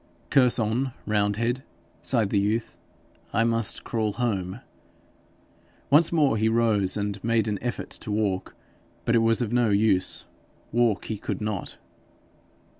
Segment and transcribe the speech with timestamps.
[0.31, 1.63] 'Curse on, roundhead,'
[2.01, 2.75] sighed the youth;
[3.33, 4.59] 'I must crawl home.'
[5.91, 8.55] Once more he rose and made an effort to walk.
[9.05, 10.25] But it was of no use:
[10.71, 11.77] walk he could not.